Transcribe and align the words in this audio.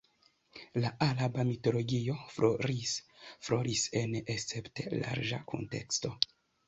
La 0.83 0.91
araba 1.07 1.43
mitologio 1.49 2.15
floris 2.37 3.85
en 4.01 4.17
escepte 4.37 4.87
larĝa 5.05 5.41
kunteksto. 5.53 6.13